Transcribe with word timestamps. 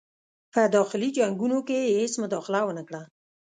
په 0.53 0.61
داخلي 0.75 1.09
جنګونو 1.17 1.57
کې 1.67 1.77
یې 1.83 1.93
هیڅ 1.99 2.13
مداخله 2.23 2.59
ونه 2.65 2.83
کړه. 2.87 3.01